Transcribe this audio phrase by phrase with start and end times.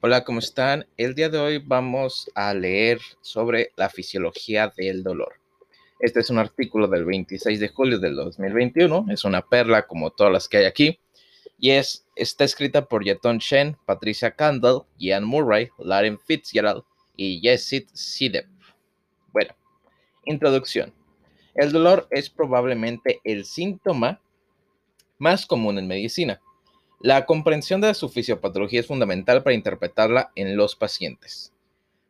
[0.00, 0.86] Hola, ¿cómo están?
[0.96, 5.40] El día de hoy vamos a leer sobre la fisiología del dolor.
[5.98, 10.32] Este es un artículo del 26 de julio del 2021, es una perla como todas
[10.32, 11.00] las que hay aquí,
[11.58, 16.84] y es, está escrita por Yeton Shen, Patricia Candle, Ian Murray, Lauren Fitzgerald
[17.16, 18.46] y Jessit Sidep.
[19.32, 19.52] Bueno,
[20.26, 20.94] introducción.
[21.56, 24.20] El dolor es probablemente el síntoma
[25.18, 26.40] más común en medicina
[27.00, 31.52] la comprensión de su fisiopatología es fundamental para interpretarla en los pacientes.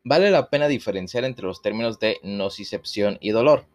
[0.03, 3.67] Vale la pena diferenciar entre los términos de nocicepción y dolor.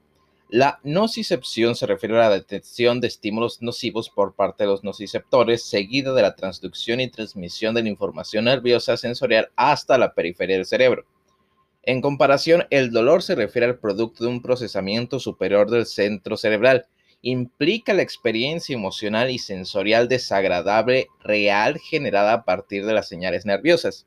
[0.49, 5.63] La nocicepción se refiere a la detección de estímulos nocivos por parte de los nociceptores,
[5.63, 10.65] seguida de la transducción y transmisión de la información nerviosa sensorial hasta la periferia del
[10.65, 11.05] cerebro.
[11.83, 16.87] En comparación, el dolor se refiere al producto de un procesamiento superior del centro cerebral,
[17.25, 24.05] implica la experiencia emocional y sensorial desagradable real generada a partir de las señales nerviosas.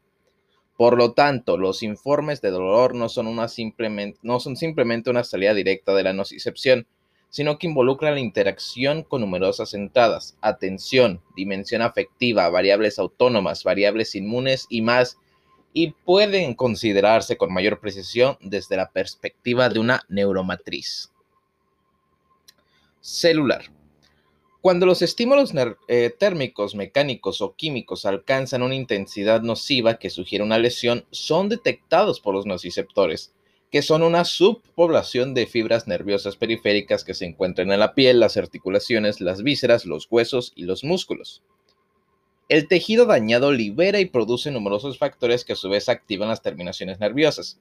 [0.76, 4.20] Por lo tanto, los informes de dolor no son, simplemente,
[4.54, 6.86] simplemente una salida directa de la nocicepción,
[7.30, 14.66] sino que involucran la interacción con numerosas entradas, atención, dimensión afectiva, variables autónomas, variables inmunes
[14.68, 15.16] y más,
[15.73, 21.15] y pueden considerarse con mayor precisión desde la perspectiva de una neuromatriz
[23.07, 23.71] celular.
[24.60, 25.52] Cuando los estímulos
[25.87, 32.18] eh, térmicos, mecánicos o químicos alcanzan una intensidad nociva que sugiere una lesión, son detectados
[32.21, 33.32] por los nociceptores,
[33.71, 38.37] que son una subpoblación de fibras nerviosas periféricas que se encuentran en la piel, las
[38.37, 41.45] articulaciones, las vísceras, los huesos y los músculos.
[42.48, 46.98] El tejido dañado libera y produce numerosos factores que a su vez activan las terminaciones
[46.98, 47.60] nerviosas.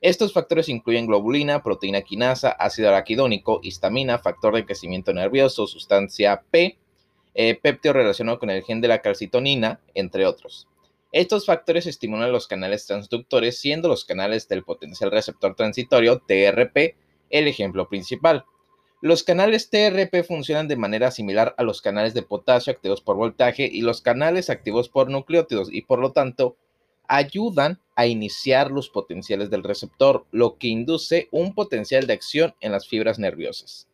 [0.00, 6.78] Estos factores incluyen globulina, proteína quinasa, ácido araquidónico, histamina, factor de crecimiento nervioso, sustancia P,
[7.34, 10.68] eh, péptido relacionado con el gen de la calcitonina, entre otros.
[11.12, 16.96] Estos factores estimulan los canales transductores, siendo los canales del potencial receptor transitorio, TRP,
[17.30, 18.44] el ejemplo principal.
[19.00, 23.68] Los canales TRP funcionan de manera similar a los canales de potasio activos por voltaje
[23.70, 26.56] y los canales activos por nucleótidos y por lo tanto
[27.08, 32.72] ayudan a iniciar los potenciales del receptor, lo que induce un potencial de acción en
[32.72, 33.88] las fibras nerviosas.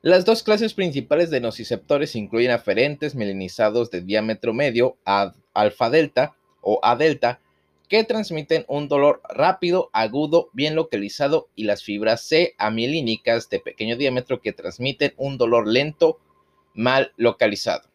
[0.00, 6.80] Las dos clases principales de nociceptores incluyen aferentes mielinizados de diámetro medio, alfa delta o
[6.82, 7.40] A delta,
[7.88, 13.96] que transmiten un dolor rápido, agudo, bien localizado, y las fibras C amielínicas de pequeño
[13.96, 16.18] diámetro que transmiten un dolor lento,
[16.74, 17.91] mal localizado.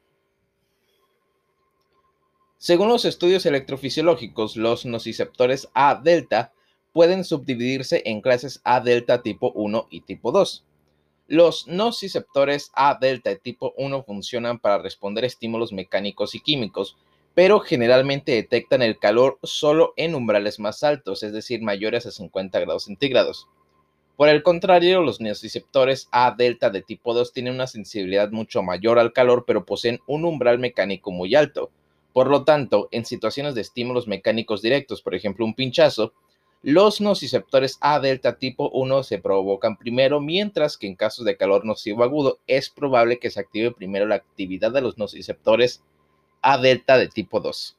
[2.60, 6.54] Según los estudios electrofisiológicos, los nociceptores A delta
[6.92, 10.66] pueden subdividirse en clases A delta tipo 1 y tipo 2.
[11.28, 16.98] Los nociceptores A delta de tipo 1 funcionan para responder estímulos mecánicos y químicos,
[17.36, 22.60] pero generalmente detectan el calor solo en umbrales más altos, es decir, mayores a 50
[22.60, 23.48] grados centígrados.
[24.16, 28.98] Por el contrario, los nociceptores A delta de tipo 2 tienen una sensibilidad mucho mayor
[28.98, 31.70] al calor, pero poseen un umbral mecánico muy alto.
[32.14, 36.14] Por lo tanto, en situaciones de estímulos mecánicos directos, por ejemplo un pinchazo,
[36.64, 41.66] los nociceptores A delta tipo 1 se provocan primero, mientras que en casos de calor
[41.66, 45.84] nocivo agudo es probable que se active primero la actividad de los nociceptores
[46.42, 47.78] A delta de tipo 2.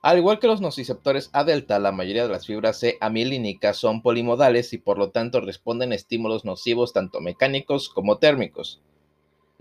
[0.00, 4.02] Al igual que los nociceptores A delta, la mayoría de las fibras C amielínicas son
[4.02, 8.80] polimodales y por lo tanto responden a estímulos nocivos tanto mecánicos como térmicos.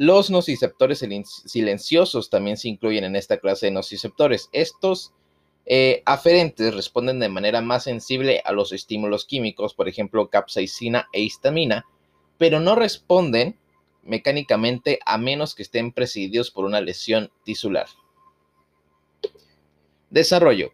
[0.02, 1.06] Los nociceptores
[1.46, 4.50] silenciosos también se incluyen en esta clase de nociceptores.
[4.52, 5.14] Estos
[5.68, 11.22] eh, aferentes responden de manera más sensible a los estímulos químicos, por ejemplo, capsaicina e
[11.22, 11.86] histamina,
[12.40, 13.60] pero no responden
[14.02, 17.86] mecánicamente a menos que estén presididos por una lesión tisular.
[20.10, 20.72] Desarrollo.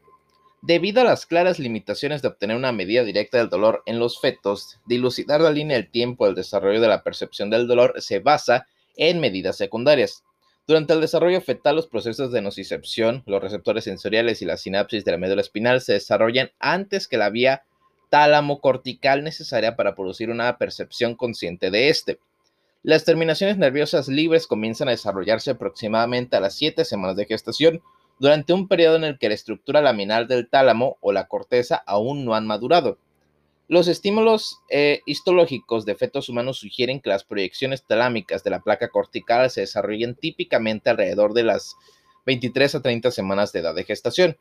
[0.62, 4.80] Debido a las claras limitaciones de obtener una medida directa del dolor en los fetos,
[4.86, 8.68] dilucidar la línea del tiempo del desarrollo de la percepción del dolor se basa
[8.98, 10.24] en medidas secundarias.
[10.68, 15.12] Durante el desarrollo fetal, los procesos de nocicepción, los receptores sensoriales y la sinapsis de
[15.12, 17.64] la médula espinal se desarrollan antes que la vía
[18.10, 22.20] tálamo-cortical necesaria para producir una percepción consciente de este.
[22.84, 27.82] Las terminaciones nerviosas libres comienzan a desarrollarse aproximadamente a las 7 semanas de gestación,
[28.20, 32.26] durante un periodo en el que la estructura laminal del tálamo o la corteza aún
[32.26, 32.98] no han madurado.
[33.70, 38.88] Los estímulos eh, histológicos de fetos humanos sugieren que las proyecciones talámicas de la placa
[38.88, 41.76] cortical se desarrollan típicamente alrededor de las
[42.26, 44.38] 23 a 30 semanas de edad de gestación.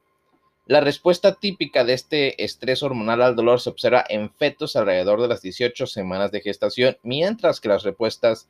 [0.66, 5.28] La respuesta típica de este estrés hormonal al dolor se observa en fetos alrededor de
[5.28, 8.48] las 18 semanas de gestación, mientras que las respuestas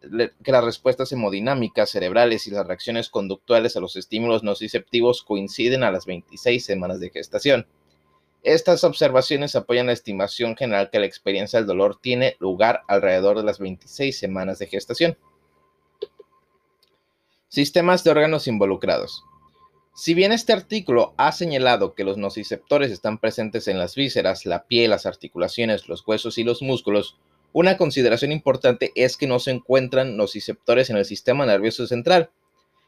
[0.00, 5.90] que las respuestas hemodinámicas cerebrales y las reacciones conductuales a los estímulos nociceptivos coinciden a
[5.90, 7.66] las 26 semanas de gestación.
[8.42, 13.44] Estas observaciones apoyan la estimación general que la experiencia del dolor tiene lugar alrededor de
[13.44, 15.18] las 26 semanas de gestación.
[17.48, 19.24] Sistemas de órganos involucrados.
[19.94, 24.64] Si bien este artículo ha señalado que los nociceptores están presentes en las vísceras, la
[24.64, 27.18] piel, las articulaciones, los huesos y los músculos,
[27.52, 32.30] una consideración importante es que no se encuentran nociceptores en el sistema nervioso central.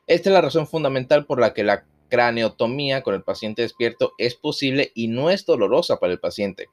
[0.07, 4.35] Esta es la razón fundamental por la que la craneotomía con el paciente despierto es
[4.35, 6.69] posible y no es dolorosa para el paciente.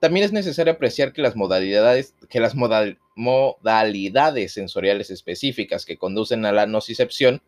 [0.00, 2.14] También es necesario apreciar que las modalidades,
[4.52, 7.42] sensoriales específicas que conducen a la nocicepción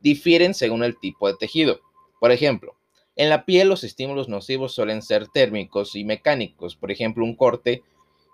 [0.00, 1.80] difieren según el tipo de tejido.
[2.18, 2.74] Por ejemplo,
[3.14, 7.82] en la piel los estímulos nocivos suelen ser térmicos y mecánicos, por ejemplo, un corte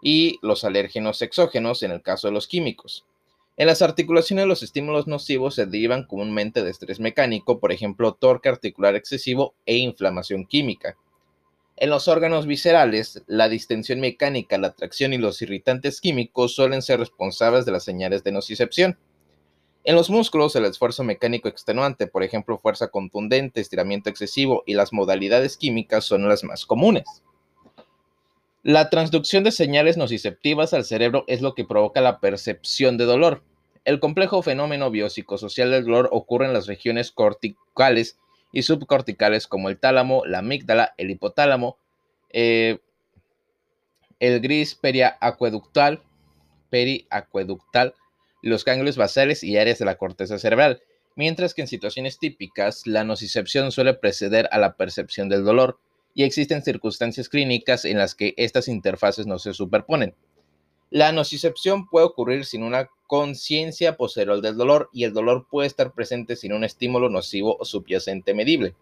[0.02, 3.04] y los alérgenos exógenos en el caso de los químicos.
[3.62, 8.48] En las articulaciones los estímulos nocivos se derivan comúnmente de estrés mecánico, por ejemplo, torque
[8.48, 10.96] articular excesivo e inflamación química.
[11.76, 16.98] En los órganos viscerales, la distensión mecánica, la tracción y los irritantes químicos suelen ser
[16.98, 18.98] responsables de las señales de nocicepción.
[19.84, 24.92] En los músculos, el esfuerzo mecánico extenuante, por ejemplo, fuerza contundente, estiramiento excesivo y las
[24.92, 27.04] modalidades químicas son las más comunes.
[28.64, 33.44] La transducción de señales nociceptivas al cerebro es lo que provoca la percepción de dolor.
[33.84, 38.18] El complejo fenómeno biopsicosocial del dolor ocurre en las regiones corticales
[38.52, 41.78] y subcorticales como el tálamo, la amígdala, el hipotálamo,
[42.30, 42.78] eh,
[44.20, 46.02] el gris periacueductal,
[46.70, 47.94] periacueductal,
[48.42, 50.82] los ganglios basales y áreas de la corteza cerebral,
[51.16, 55.78] mientras que en situaciones típicas la nocicepción suele preceder a la percepción del dolor
[56.14, 60.14] y existen circunstancias clínicas en las que estas interfaces no se superponen.
[60.90, 65.92] La nocicepción puede ocurrir sin una conciencia posterior del dolor y el dolor puede estar
[65.92, 68.74] presente sin un estímulo nocivo o subyacente medible.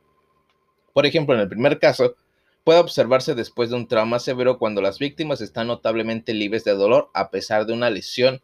[0.93, 2.15] Por ejemplo, en el primer caso,
[2.63, 7.11] puede observarse después de un trauma severo cuando las víctimas están notablemente libres de dolor
[7.13, 8.41] a pesar de una lesión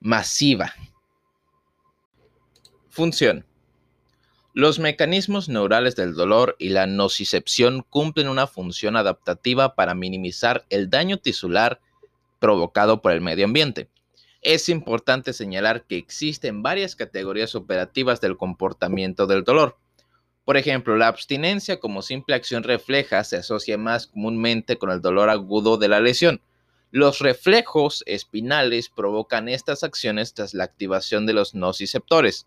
[0.00, 0.72] masiva.
[2.88, 3.44] Función.
[4.54, 10.88] Los mecanismos neurales del dolor y la nocicepción cumplen una función adaptativa para minimizar el
[10.88, 11.80] daño tisular
[12.38, 13.90] provocado por el medio ambiente.
[14.40, 19.78] Es importante señalar que existen varias categorías operativas del comportamiento del dolor.
[20.44, 25.28] Por ejemplo, la abstinencia como simple acción refleja se asocia más comúnmente con el dolor
[25.28, 26.40] agudo de la lesión.
[26.90, 32.46] Los reflejos espinales provocan estas acciones tras la activación de los nociceptores.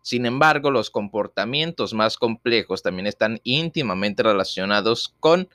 [0.00, 5.48] Sin embargo, los comportamientos más complejos también están íntimamente relacionados con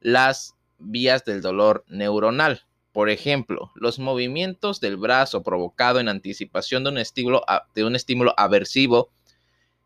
[0.00, 2.65] las vías del dolor neuronal.
[2.96, 6.88] Por ejemplo, los movimientos del brazo provocado en anticipación de
[7.84, 9.10] un estímulo, aversivo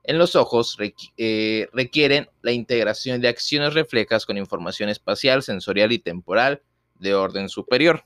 [0.04, 0.78] en los ojos
[1.16, 6.62] eh, requieren la integración de acciones reflejas con información espacial, sensorial y temporal
[7.00, 8.04] de orden superior.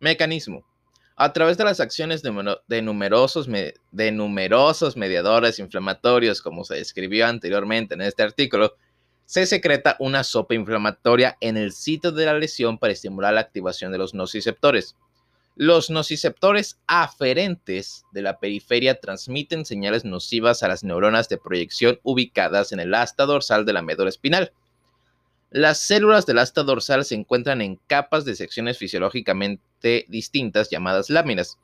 [0.00, 0.66] Mecanismo.
[1.16, 8.02] A través de las acciones de, de numerosos mediadores inflamatorios, como se describió anteriormente en
[8.02, 8.74] este artículo,
[9.28, 13.92] se secreta una sopa inflamatoria en el sitio de la lesión para estimular la activación
[13.92, 14.96] de los nociceptores.
[15.54, 22.72] Los nociceptores aferentes de la periferia transmiten señales nocivas a las neuronas de proyección ubicadas
[22.72, 24.54] en el asta dorsal de la médula espinal.
[25.50, 31.58] Las células del asta dorsal se encuentran en capas de secciones fisiológicamente distintas llamadas láminas.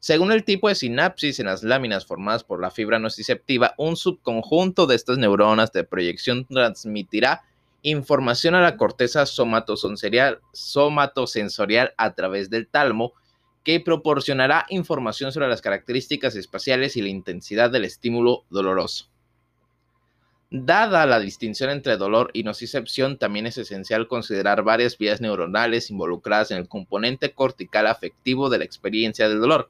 [0.00, 4.86] Según el tipo de sinapsis en las láminas formadas por la fibra nociceptiva, un subconjunto
[4.86, 7.42] de estas neuronas de proyección transmitirá
[7.82, 13.12] información a la corteza somatosensorial, somatosensorial a través del talmo,
[13.64, 19.06] que proporcionará información sobre las características espaciales y la intensidad del estímulo doloroso.
[20.50, 26.52] Dada la distinción entre dolor y nocicepción, también es esencial considerar varias vías neuronales involucradas
[26.52, 29.68] en el componente cortical afectivo de la experiencia del dolor.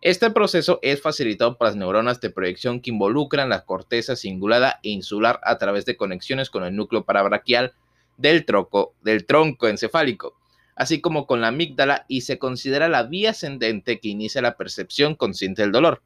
[0.00, 4.90] Este proceso es facilitado por las neuronas de proyección que involucran la corteza cingulada e
[4.90, 7.72] insular a través de conexiones con el núcleo parabraquial
[8.16, 10.36] del, tronco encefálico,
[10.76, 15.16] así como con la amígdala y se considera la vía ascendente que inicia la percepción
[15.16, 16.00] consciente del dolor.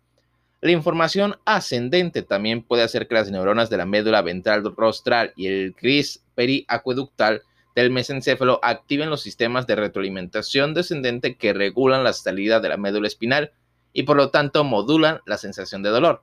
[0.62, 5.48] La información ascendente también puede hacer que las neuronas de la médula ventral rostral y
[5.48, 7.42] el gris periacueductal
[7.74, 13.06] del mesencéfalo activen los sistemas de retroalimentación descendente que regulan la salida de la médula
[13.06, 13.52] espinal
[13.92, 16.22] y por lo tanto modulan la sensación de dolor.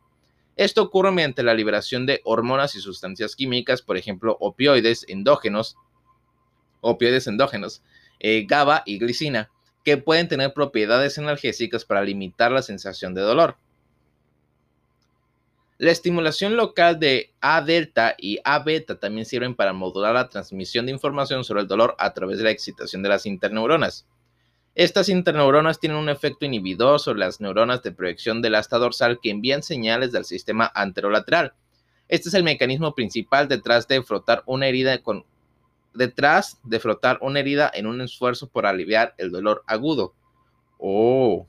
[0.55, 5.77] Esto ocurre mediante la liberación de hormonas y sustancias químicas, por ejemplo, opioides endógenos,
[6.81, 7.81] opioides endógenos,
[8.19, 9.49] eh, GABA y glicina,
[9.85, 13.57] que pueden tener propiedades analgésicas para limitar la sensación de dolor.
[15.77, 20.85] La estimulación local de A delta y A beta también sirven para modular la transmisión
[20.85, 24.05] de información sobre el dolor a través de la excitación de las interneuronas.
[24.79, 29.29] Estas interneuronas tienen un efecto inhibidor sobre las neuronas de proyección del asta dorsal que
[29.29, 31.51] envían señales del sistema anterolateral.
[32.07, 34.97] Este es el mecanismo principal detrás de frotar una herida
[35.93, 40.13] detrás de frotar una herida en un esfuerzo por aliviar el dolor agudo.
[40.77, 41.45] Oh.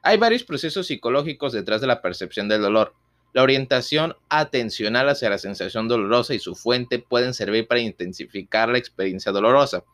[0.00, 2.94] Hay varios procesos psicológicos detrás de la percepción del dolor.
[3.34, 8.78] La orientación atencional hacia la sensación dolorosa y su fuente pueden servir para intensificar la
[8.78, 9.84] experiencia dolorosa.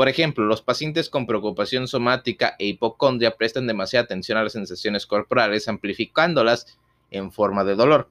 [0.00, 5.04] Por ejemplo, los pacientes con preocupación somática e hipocondria prestan demasiada atención a las sensaciones
[5.04, 6.78] corporales, amplificándolas
[7.10, 8.08] en forma de dolor.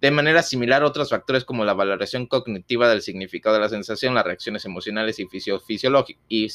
[0.00, 4.24] De manera similar, otros factores como la valoración cognitiva del significado de la sensación, las
[4.24, 5.26] reacciones emocionales y,
[6.28, 6.48] y,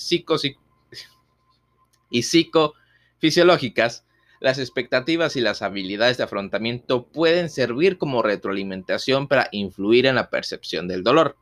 [2.10, 4.06] y psicofisiológicas
[4.40, 10.30] las expectativas y las habilidades de afrontamiento pueden servir como retroalimentación para influir en la
[10.30, 11.36] percepción del dolor.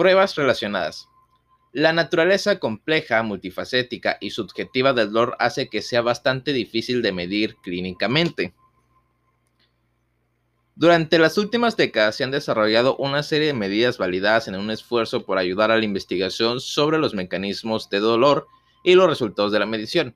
[0.00, 1.10] Pruebas relacionadas.
[1.74, 7.56] La naturaleza compleja, multifacética y subjetiva del dolor hace que sea bastante difícil de medir
[7.56, 8.54] clínicamente.
[10.74, 15.26] Durante las últimas décadas se han desarrollado una serie de medidas validadas en un esfuerzo
[15.26, 18.46] por ayudar a la investigación sobre los mecanismos de dolor
[18.82, 20.14] y los resultados de la medición.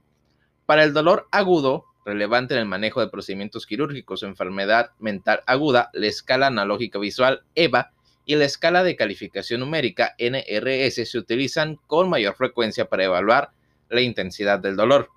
[0.65, 5.91] Para el dolor agudo, relevante en el manejo de procedimientos quirúrgicos o enfermedad mental aguda,
[5.93, 7.94] la escala analógica visual EVA
[8.25, 13.51] y la escala de calificación numérica NRS se utilizan con mayor frecuencia para evaluar
[13.89, 15.11] la intensidad del dolor.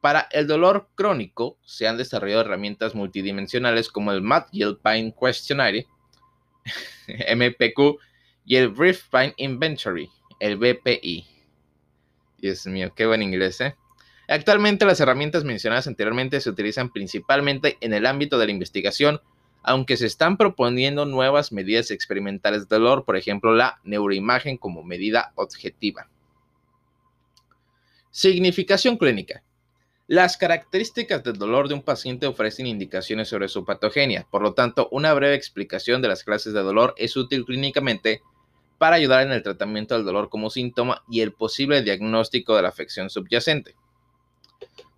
[0.00, 4.46] Para el dolor crónico se han desarrollado herramientas multidimensionales como el Mad
[4.82, 5.86] Pain Questionnaire,
[7.08, 7.98] MPQ,
[8.44, 11.26] y el Brief Pain Inventory, el BPI.
[12.38, 13.74] Dios mío, qué buen inglés, ¿eh?
[14.28, 19.20] Actualmente las herramientas mencionadas anteriormente se utilizan principalmente en el ámbito de la investigación,
[19.66, 25.32] aunque se están proponiendo nuevas medidas experimentales de dolor, por ejemplo la neuroimagen como medida
[25.34, 26.08] objetiva.
[28.12, 29.42] Significación clínica.
[30.06, 34.88] Las características del dolor de un paciente ofrecen indicaciones sobre su patogenia, por lo tanto,
[34.92, 38.22] una breve explicación de las clases de dolor es útil clínicamente
[38.78, 42.68] para ayudar en el tratamiento del dolor como síntoma y el posible diagnóstico de la
[42.68, 43.74] afección subyacente.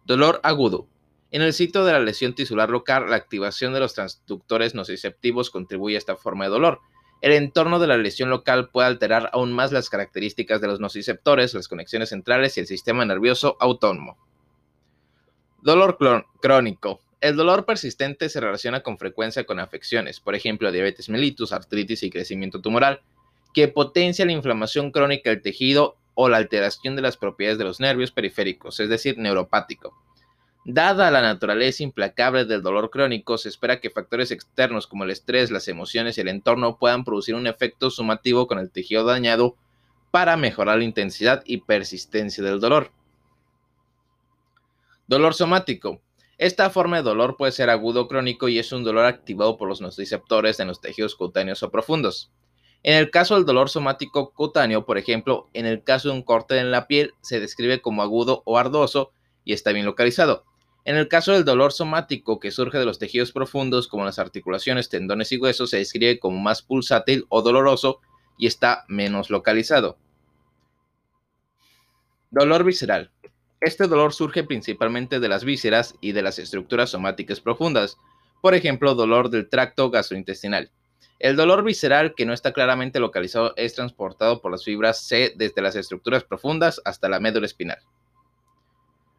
[0.05, 0.87] Dolor agudo.
[1.30, 5.97] En el sitio de la lesión tisular local, la activación de los transductores nociceptivos contribuye
[5.97, 6.80] a esta forma de dolor.
[7.20, 11.52] El entorno de la lesión local puede alterar aún más las características de los nociceptores,
[11.52, 14.16] las conexiones centrales y el sistema nervioso autónomo.
[15.61, 15.99] Dolor
[16.40, 17.00] crónico.
[17.20, 22.11] El dolor persistente se relaciona con frecuencia con afecciones, por ejemplo, diabetes mellitus, artritis y
[22.11, 23.02] crecimiento tumoral,
[23.52, 27.80] que potencia la inflamación crónica del tejido o la alteración de las propiedades de los
[27.80, 30.08] nervios periféricos, es decir, neuropático.
[30.71, 35.51] Dada la naturaleza implacable del dolor crónico, se espera que factores externos como el estrés,
[35.51, 39.57] las emociones y el entorno puedan producir un efecto sumativo con el tejido dañado
[40.11, 42.93] para mejorar la intensidad y persistencia del dolor.
[45.07, 46.03] Dolor somático.
[46.37, 49.81] Esta forma de dolor puede ser agudo crónico y es un dolor activado por los
[49.81, 52.31] nociceptores en los tejidos cutáneos o profundos.
[52.83, 56.59] En el caso del dolor somático cutáneo, por ejemplo, en el caso de un corte
[56.59, 59.13] en la piel, se describe como agudo o ardoso
[59.47, 60.45] y está bien localizado.
[60.88, 64.88] En el caso del dolor somático que surge de los tejidos profundos, como las articulaciones,
[64.88, 68.00] tendones y huesos, se describe como más pulsátil o doloroso
[68.38, 69.99] y está menos localizado.
[72.30, 73.11] Dolor visceral.
[73.61, 77.99] Este dolor surge principalmente de las vísceras y de las estructuras somáticas profundas,
[78.40, 80.71] por ejemplo, dolor del tracto gastrointestinal.
[81.18, 85.61] El dolor visceral que no está claramente localizado es transportado por las fibras C desde
[85.61, 87.80] las estructuras profundas hasta la médula espinal.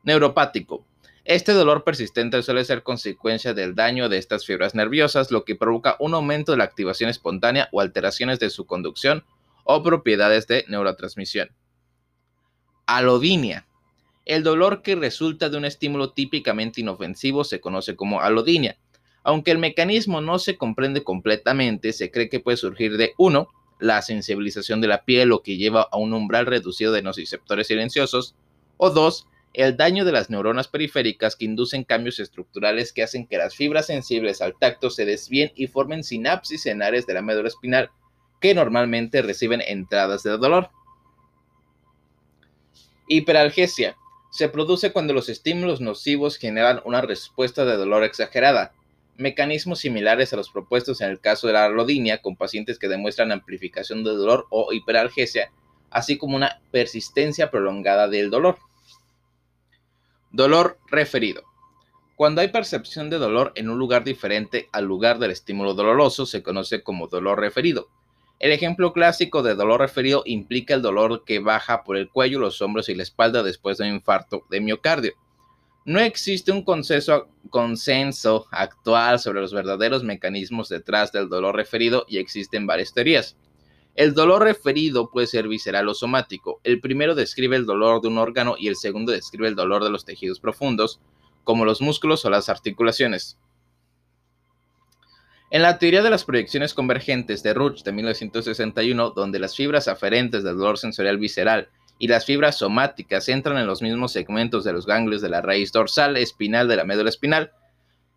[0.02, 0.89] Neuropático.
[1.30, 5.96] Este dolor persistente suele ser consecuencia del daño de estas fibras nerviosas, lo que provoca
[6.00, 9.24] un aumento de la activación espontánea o alteraciones de su conducción
[9.64, 11.52] o propiedades de neurotransmisión.
[12.88, 13.68] Alodinia.
[14.26, 18.80] El dolor que resulta de un estímulo típicamente inofensivo se conoce como alodinia
[19.24, 23.48] aunque el mecanismo no se comprende completamente, se cree que puede surgir de 1.
[23.80, 28.34] La sensibilización de la piel, lo que lleva a un umbral reducido de nociceptores silenciosos,
[28.78, 29.28] o 2.
[29.54, 33.88] El daño de las neuronas periféricas que inducen cambios estructurales que hacen que las fibras
[33.88, 37.90] sensibles al tacto se desvíen y formen sinapsis en áreas de la médula espinal
[38.40, 40.70] que normalmente reciben entradas de dolor.
[43.08, 43.98] Hiperalgesia.
[44.32, 48.74] Se produce cuando los estímulos nocivos generan una respuesta de dolor exagerada,
[49.18, 53.32] mecanismos similares a los propuestos en el caso de la rodinia con pacientes que demuestran
[53.32, 55.52] amplificación de dolor o hiperalgesia
[55.92, 58.58] así como una persistencia prolongada del dolor.
[60.32, 61.42] Dolor referido.
[62.16, 66.44] Cuando hay percepción de dolor en un lugar diferente al lugar del estímulo doloroso, se
[66.44, 67.90] conoce como dolor referido.
[68.38, 72.62] El ejemplo clásico de dolor referido implica el dolor que baja por el cuello, los
[72.62, 75.14] hombros y la espalda después de un infarto de miocardio.
[75.84, 77.28] No existe un consenso,
[78.52, 83.36] actual sobre los verdaderos mecanismos detrás del dolor referido y existen varias teorías.
[84.00, 86.62] El dolor referido puede ser visceral o somático.
[86.64, 89.90] El primero describe el dolor de un órgano y el segundo describe el dolor de
[89.90, 91.02] los tejidos profundos,
[91.44, 93.38] como los músculos o las articulaciones.
[95.52, 100.46] En la teoría de las proyecciones convergentes de Ruch de 1961, donde las fibras aferentes
[100.46, 104.86] del dolor sensorial visceral y las fibras somáticas entran en los mismos segmentos de los
[104.86, 107.52] ganglios de la raíz dorsal espinal de la médula espinal,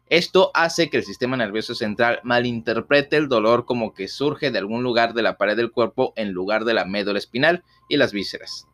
[0.08, 4.82] esto hace que el sistema nervioso central malinterprete el dolor como que surge de algún
[4.82, 8.66] lugar de la pared del cuerpo en lugar de la médula espinal y las vísceras.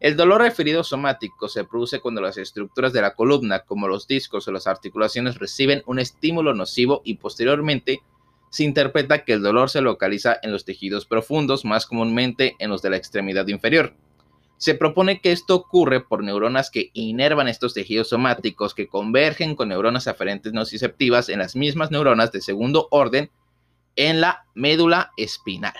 [0.00, 4.48] El dolor referido somático se produce cuando las estructuras de la columna, como los discos
[4.48, 8.00] o las articulaciones, reciben un estímulo nocivo y posteriormente
[8.50, 12.82] se interpreta que el dolor se localiza en los tejidos profundos, más comúnmente en los
[12.82, 13.94] de la extremidad inferior.
[14.62, 19.70] Se propone que esto ocurre por neuronas que inervan estos tejidos somáticos que convergen con
[19.70, 23.32] neuronas aferentes nociceptivas en las mismas neuronas de segundo orden
[23.96, 25.74] en la médula espinal.